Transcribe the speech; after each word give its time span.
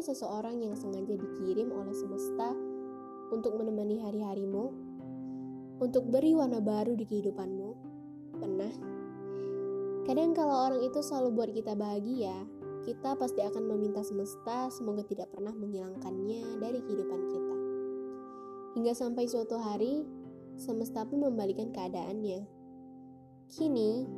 seseorang 0.00 0.60
yang 0.60 0.74
sengaja 0.76 1.16
dikirim 1.16 1.72
oleh 1.72 1.94
semesta 1.94 2.52
untuk 3.30 3.56
menemani 3.56 4.02
hari-harimu, 4.02 4.64
untuk 5.80 6.10
beri 6.10 6.36
warna 6.36 6.60
baru 6.60 6.92
di 6.98 7.06
kehidupanmu. 7.06 7.70
Pernah? 8.36 8.72
Kadang 10.04 10.32
kalau 10.34 10.56
orang 10.68 10.80
itu 10.82 11.00
selalu 11.04 11.28
buat 11.32 11.50
kita 11.52 11.76
bahagia, 11.76 12.34
kita 12.84 13.14
pasti 13.20 13.44
akan 13.44 13.68
meminta 13.68 14.00
semesta 14.00 14.72
semoga 14.72 15.04
tidak 15.04 15.28
pernah 15.30 15.52
menghilangkannya 15.52 16.58
dari 16.58 16.80
kehidupan 16.80 17.20
kita. 17.28 17.56
Hingga 18.80 18.92
sampai 18.96 19.28
suatu 19.28 19.60
hari, 19.60 20.08
semesta 20.56 21.04
pun 21.04 21.22
membalikan 21.22 21.70
keadaannya. 21.70 22.48
Kini, 23.50 24.08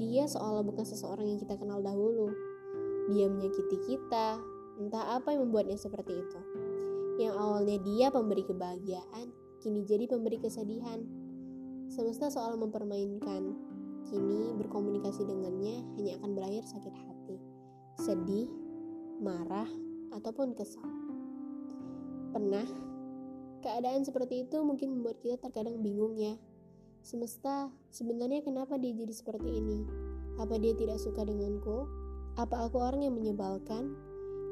dia 0.00 0.24
seolah 0.26 0.64
bukan 0.64 0.86
seseorang 0.86 1.26
yang 1.26 1.38
kita 1.38 1.58
kenal 1.58 1.82
dahulu. 1.84 2.32
Dia 3.12 3.30
menyakiti 3.30 3.76
kita, 3.86 4.40
entah 4.76 5.16
apa 5.16 5.32
yang 5.32 5.48
membuatnya 5.48 5.76
seperti 5.80 6.12
itu. 6.12 6.40
Yang 7.16 7.34
awalnya 7.40 7.78
dia 7.80 8.06
pemberi 8.12 8.44
kebahagiaan, 8.44 9.32
kini 9.64 9.82
jadi 9.88 10.04
pemberi 10.04 10.36
kesedihan. 10.36 11.00
Semesta 11.88 12.28
seolah 12.28 12.60
mempermainkan, 12.60 13.56
kini 14.06 14.52
berkomunikasi 14.60 15.24
dengannya 15.24 15.82
hanya 15.96 16.12
akan 16.20 16.30
berakhir 16.36 16.62
sakit 16.68 16.92
hati, 16.92 17.36
sedih, 18.04 18.48
marah, 19.22 19.68
ataupun 20.12 20.52
kesal. 20.52 20.84
Pernah, 22.36 22.68
keadaan 23.64 24.04
seperti 24.04 24.44
itu 24.44 24.60
mungkin 24.60 25.00
membuat 25.00 25.18
kita 25.24 25.40
terkadang 25.40 25.80
bingung 25.80 26.20
ya. 26.20 26.36
Semesta, 27.00 27.70
sebenarnya 27.94 28.42
kenapa 28.42 28.76
dia 28.76 28.92
jadi 28.92 29.14
seperti 29.14 29.62
ini? 29.62 29.86
Apa 30.36 30.58
dia 30.60 30.74
tidak 30.76 31.00
suka 31.00 31.24
denganku? 31.24 31.86
Apa 32.36 32.68
aku 32.68 32.82
orang 32.82 33.06
yang 33.06 33.14
menyebalkan? 33.16 33.94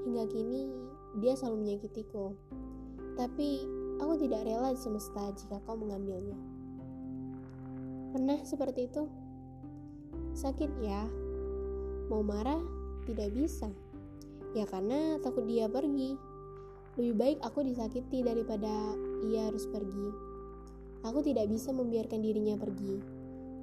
Hingga 0.05 0.25
kini, 0.29 0.69
dia 1.19 1.33
selalu 1.33 1.65
menyakitiku. 1.65 2.37
Tapi 3.17 3.65
aku 3.99 4.15
tidak 4.21 4.45
rela 4.45 4.77
semesta 4.77 5.33
jika 5.33 5.59
kau 5.65 5.75
mengambilnya. 5.81 6.37
Pernah 8.13 8.39
seperti 8.47 8.87
itu? 8.87 9.09
Sakit 10.37 10.71
ya? 10.85 11.09
Mau 12.13 12.21
marah? 12.21 12.61
Tidak 13.09 13.33
bisa. 13.33 13.73
Ya 14.55 14.69
karena 14.69 15.19
takut 15.25 15.49
dia 15.49 15.67
pergi. 15.67 16.15
Lebih 16.95 17.15
baik 17.19 17.39
aku 17.43 17.67
disakiti 17.67 18.23
daripada 18.23 18.95
ia 19.27 19.51
harus 19.51 19.67
pergi. 19.67 20.09
Aku 21.05 21.21
tidak 21.21 21.51
bisa 21.51 21.75
membiarkan 21.75 22.23
dirinya 22.25 22.57
pergi, 22.57 22.97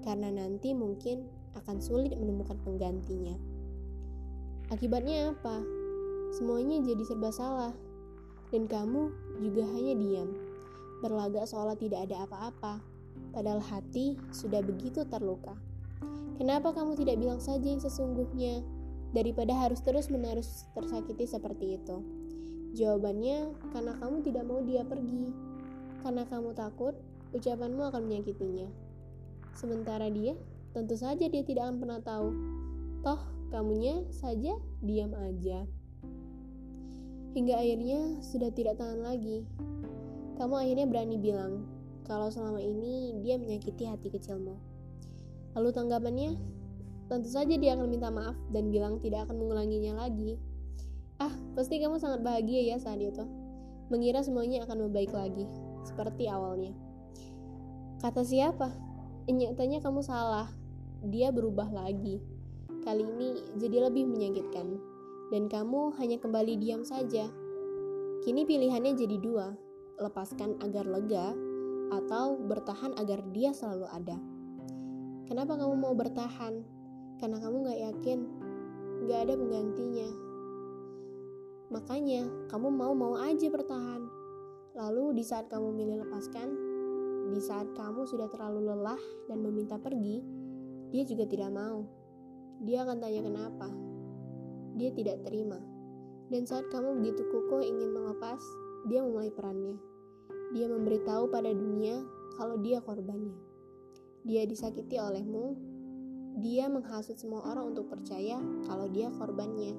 karena 0.06 0.30
nanti 0.30 0.78
mungkin 0.78 1.26
akan 1.58 1.82
sulit 1.82 2.14
menemukan 2.14 2.60
penggantinya. 2.62 3.34
Akibatnya 4.70 5.34
apa? 5.34 5.81
Semuanya 6.32 6.80
jadi 6.80 7.04
serba 7.04 7.30
salah, 7.30 7.76
dan 8.56 8.68
kamu 8.68 9.12
juga 9.44 9.68
hanya 9.76 9.94
diam, 10.00 10.32
berlagak 11.04 11.44
seolah 11.44 11.76
tidak 11.76 12.08
ada 12.08 12.24
apa-apa, 12.24 12.80
padahal 13.36 13.60
hati 13.60 14.16
sudah 14.32 14.64
begitu 14.64 15.04
terluka. 15.08 15.56
Kenapa 16.40 16.72
kamu 16.72 16.96
tidak 16.96 17.20
bilang 17.20 17.44
saja 17.44 17.68
yang 17.68 17.84
sesungguhnya, 17.84 18.64
daripada 19.12 19.52
harus 19.54 19.84
terus-menerus 19.84 20.66
tersakiti 20.72 21.28
seperti 21.28 21.76
itu? 21.76 22.00
Jawabannya, 22.80 23.52
karena 23.76 23.94
kamu 24.00 24.24
tidak 24.24 24.44
mau 24.48 24.64
dia 24.64 24.88
pergi, 24.88 25.36
karena 26.00 26.24
kamu 26.32 26.56
takut 26.56 26.96
ucapanmu 27.36 27.92
akan 27.92 28.08
menyakitinya. 28.08 28.72
Sementara 29.52 30.08
dia, 30.08 30.40
tentu 30.72 30.96
saja 30.96 31.28
dia 31.28 31.44
tidak 31.44 31.68
akan 31.68 31.78
pernah 31.84 32.00
tahu. 32.00 32.30
Toh, 33.04 33.22
kamunya 33.52 34.08
saja 34.16 34.56
diam 34.80 35.12
aja. 35.12 35.68
Hingga 37.32 37.56
akhirnya 37.64 38.20
sudah 38.20 38.52
tidak 38.52 38.76
tahan 38.76 39.08
lagi. 39.08 39.48
Kamu 40.36 40.52
akhirnya 40.60 40.84
berani 40.84 41.16
bilang 41.16 41.64
kalau 42.04 42.28
selama 42.28 42.60
ini 42.60 43.24
dia 43.24 43.40
menyakiti 43.40 43.88
hati 43.88 44.12
kecilmu. 44.12 44.60
Lalu 45.56 45.70
tanggapannya, 45.72 46.32
tentu 47.08 47.32
saja 47.32 47.56
dia 47.56 47.80
akan 47.80 47.88
minta 47.88 48.12
maaf 48.12 48.36
dan 48.52 48.68
bilang 48.68 49.00
tidak 49.00 49.32
akan 49.32 49.40
mengulanginya 49.40 50.04
lagi. 50.04 50.36
Ah, 51.24 51.32
pasti 51.56 51.80
kamu 51.80 52.04
sangat 52.04 52.20
bahagia 52.20 52.76
ya 52.76 52.76
saat 52.84 53.00
itu. 53.00 53.24
Mengira 53.88 54.20
semuanya 54.28 54.68
akan 54.68 54.92
membaik 54.92 55.16
lagi, 55.16 55.48
seperti 55.88 56.28
awalnya. 56.28 56.76
Kata 58.04 58.28
siapa? 58.28 58.76
Nyatanya 59.32 59.80
kamu 59.80 60.04
salah. 60.04 60.52
Dia 61.08 61.32
berubah 61.32 61.72
lagi. 61.72 62.20
Kali 62.84 63.08
ini 63.08 63.56
jadi 63.56 63.88
lebih 63.88 64.10
menyakitkan 64.10 64.91
dan 65.32 65.48
kamu 65.48 65.96
hanya 65.96 66.20
kembali 66.20 66.60
diam 66.60 66.84
saja. 66.84 67.32
Kini 68.22 68.44
pilihannya 68.44 68.94
jadi 69.00 69.18
dua, 69.18 69.56
lepaskan 69.98 70.60
agar 70.60 70.86
lega 70.86 71.32
atau 71.90 72.36
bertahan 72.38 72.94
agar 73.00 73.24
dia 73.32 73.56
selalu 73.56 73.88
ada. 73.90 74.20
Kenapa 75.26 75.56
kamu 75.56 75.74
mau 75.80 75.96
bertahan? 75.96 76.62
Karena 77.18 77.40
kamu 77.40 77.56
gak 77.64 77.80
yakin, 77.80 78.20
gak 79.08 79.20
ada 79.26 79.34
penggantinya. 79.40 80.10
Makanya 81.72 82.22
kamu 82.52 82.68
mau-mau 82.68 83.16
aja 83.16 83.48
bertahan. 83.48 84.04
Lalu 84.76 85.16
di 85.16 85.24
saat 85.24 85.48
kamu 85.48 85.72
milih 85.72 86.04
lepaskan, 86.04 86.52
di 87.32 87.40
saat 87.40 87.72
kamu 87.72 88.04
sudah 88.04 88.28
terlalu 88.28 88.68
lelah 88.68 89.00
dan 89.32 89.40
meminta 89.40 89.80
pergi, 89.80 90.20
dia 90.92 91.08
juga 91.08 91.24
tidak 91.24 91.56
mau. 91.56 91.88
Dia 92.62 92.84
akan 92.84 93.00
tanya 93.00 93.22
kenapa 93.24 93.91
dia 94.76 94.92
tidak 94.92 95.24
terima. 95.28 95.60
Dan 96.32 96.48
saat 96.48 96.68
kamu 96.72 97.04
begitu 97.04 97.28
kukuh 97.28 97.60
ingin 97.60 97.92
melepas, 97.92 98.40
dia 98.88 99.04
memulai 99.04 99.32
perannya. 99.32 99.76
Dia 100.56 100.68
memberitahu 100.68 101.28
pada 101.32 101.52
dunia 101.52 102.04
kalau 102.40 102.60
dia 102.60 102.80
korbannya. 102.80 103.36
Dia 104.24 104.48
disakiti 104.48 104.96
olehmu. 104.96 105.56
Dia 106.40 106.72
menghasut 106.72 107.20
semua 107.20 107.44
orang 107.44 107.76
untuk 107.76 107.92
percaya 107.92 108.40
kalau 108.64 108.88
dia 108.88 109.12
korbannya 109.12 109.76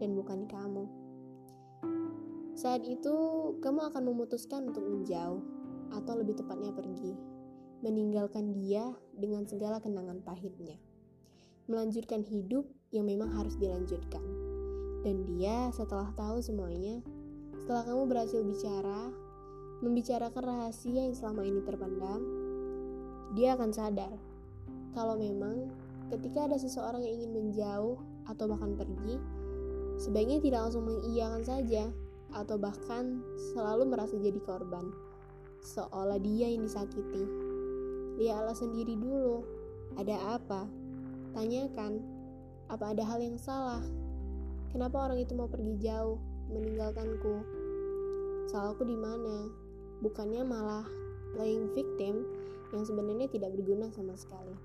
dan 0.00 0.16
bukan 0.16 0.48
kamu. 0.48 0.88
Saat 2.56 2.84
itu, 2.88 3.16
kamu 3.60 3.92
akan 3.92 4.02
memutuskan 4.08 4.72
untuk 4.72 4.84
menjauh 4.84 5.44
atau 5.92 6.14
lebih 6.16 6.40
tepatnya 6.40 6.72
pergi, 6.72 7.12
meninggalkan 7.84 8.56
dia 8.56 8.88
dengan 9.12 9.44
segala 9.44 9.80
kenangan 9.84 10.24
pahitnya 10.24 10.80
melanjutkan 11.70 12.26
hidup 12.26 12.66
yang 12.92 13.08
memang 13.08 13.32
harus 13.32 13.56
dilanjutkan. 13.56 14.22
Dan 15.02 15.26
dia 15.26 15.72
setelah 15.74 16.12
tahu 16.14 16.38
semuanya, 16.38 17.02
setelah 17.58 17.82
kamu 17.88 18.02
berhasil 18.06 18.40
bicara, 18.44 19.10
membicarakan 19.82 20.44
rahasia 20.46 21.10
yang 21.10 21.16
selama 21.16 21.42
ini 21.42 21.58
terpendam, 21.66 22.22
dia 23.34 23.58
akan 23.58 23.72
sadar 23.74 24.14
kalau 24.92 25.16
memang 25.16 25.72
ketika 26.12 26.44
ada 26.44 26.60
seseorang 26.60 27.00
yang 27.00 27.24
ingin 27.24 27.32
menjauh 27.32 27.96
atau 28.28 28.44
bahkan 28.44 28.76
pergi, 28.76 29.16
sebaiknya 29.96 30.38
tidak 30.44 30.68
langsung 30.68 30.84
mengiyakan 30.84 31.42
saja 31.42 31.88
atau 32.36 32.60
bahkan 32.60 33.24
selalu 33.52 33.88
merasa 33.88 34.20
jadi 34.20 34.36
korban, 34.44 34.92
seolah 35.64 36.20
dia 36.20 36.52
yang 36.52 36.68
disakiti. 36.68 37.24
Lihatlah 38.20 38.54
sendiri 38.54 38.94
dulu, 39.00 39.42
ada 39.96 40.36
apa? 40.36 40.68
Tanyakan, 41.32 42.04
apa 42.72 42.96
ada 42.96 43.04
hal 43.04 43.20
yang 43.20 43.36
salah? 43.36 43.84
Kenapa 44.72 45.04
orang 45.04 45.20
itu 45.20 45.36
mau 45.36 45.44
pergi 45.44 45.76
jauh, 45.76 46.16
meninggalkanku? 46.48 47.44
Salahku 48.48 48.88
di 48.88 48.96
mana? 48.96 49.52
Bukannya 50.00 50.40
malah 50.40 50.88
playing 51.36 51.68
victim 51.76 52.24
yang 52.72 52.88
sebenarnya 52.88 53.28
tidak 53.28 53.52
berguna 53.52 53.92
sama 53.92 54.16
sekali. 54.16 54.56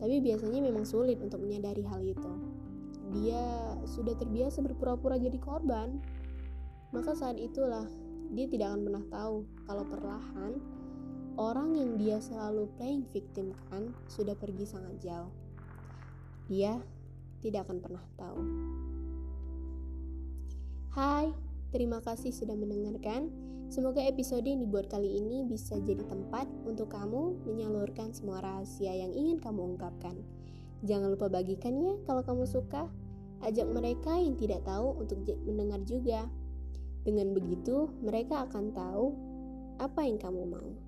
Tapi 0.00 0.16
biasanya 0.24 0.64
memang 0.64 0.88
sulit 0.88 1.20
untuk 1.20 1.44
menyadari 1.44 1.84
hal 1.84 2.00
itu. 2.00 2.32
Dia 3.12 3.76
sudah 3.84 4.16
terbiasa 4.16 4.64
berpura-pura 4.64 5.20
jadi 5.20 5.36
korban. 5.36 6.00
Maka 6.96 7.12
saat 7.12 7.36
itulah 7.36 7.84
dia 8.32 8.48
tidak 8.48 8.72
akan 8.72 8.80
pernah 8.88 9.04
tahu 9.12 9.36
kalau 9.68 9.84
perlahan 9.84 10.56
orang 11.36 11.76
yang 11.76 12.00
dia 12.00 12.16
selalu 12.16 12.64
playing 12.80 13.04
victim 13.12 13.52
kan 13.68 13.92
sudah 14.08 14.32
pergi 14.32 14.64
sangat 14.64 14.96
jauh. 15.04 15.47
Dia 16.48 16.80
tidak 17.44 17.68
akan 17.68 17.78
pernah 17.84 18.04
tahu. 18.16 18.40
Hai, 20.96 21.28
terima 21.68 22.00
kasih 22.00 22.32
sudah 22.32 22.56
mendengarkan. 22.56 23.28
Semoga 23.68 24.00
episode 24.00 24.48
yang 24.48 24.64
dibuat 24.64 24.88
kali 24.88 25.20
ini 25.20 25.44
bisa 25.44 25.76
jadi 25.76 26.00
tempat 26.08 26.48
untuk 26.64 26.88
kamu 26.88 27.44
menyalurkan 27.44 28.16
semua 28.16 28.40
rahasia 28.40 28.96
yang 28.96 29.12
ingin 29.12 29.36
kamu 29.44 29.76
ungkapkan. 29.76 30.16
Jangan 30.88 31.12
lupa 31.12 31.28
bagikan 31.28 31.76
ya 31.76 32.00
kalau 32.08 32.24
kamu 32.24 32.48
suka. 32.48 32.88
Ajak 33.44 33.68
mereka 33.68 34.16
yang 34.16 34.34
tidak 34.40 34.64
tahu 34.64 35.04
untuk 35.04 35.20
mendengar 35.44 35.84
juga. 35.84 36.26
Dengan 37.04 37.36
begitu, 37.36 37.92
mereka 38.00 38.48
akan 38.48 38.72
tahu 38.72 39.06
apa 39.78 40.00
yang 40.00 40.16
kamu 40.16 40.42
mau. 40.48 40.87